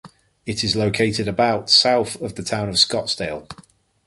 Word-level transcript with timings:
It 0.47 0.63
is 0.63 0.75
located 0.75 1.27
about 1.27 1.69
south 1.69 2.19
of 2.23 2.33
the 2.33 2.41
town 2.41 2.69
of 2.69 2.73
Scottsdale. 2.77 3.47